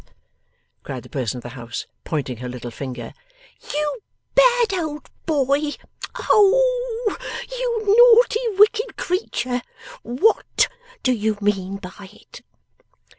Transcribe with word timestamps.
cried 0.81 1.03
the 1.03 1.09
person 1.09 1.37
of 1.37 1.43
the 1.43 1.49
house, 1.49 1.85
pointing 2.05 2.37
her 2.37 2.49
little 2.49 2.71
finger, 2.71 3.13
'You 3.71 3.99
bad 4.33 4.73
old 4.73 5.11
boy! 5.27 5.73
Oh 6.15 7.05
h 7.21 7.25
h 7.43 7.59
you 7.59 7.83
naughty, 8.17 8.57
wicked 8.57 8.97
creature! 8.97 9.61
WHAT 10.01 10.69
do 11.03 11.13
you 11.13 11.37
mean 11.39 11.77
by 11.77 12.09
it? 12.11 12.41